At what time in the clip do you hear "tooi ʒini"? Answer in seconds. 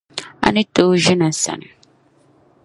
0.73-1.27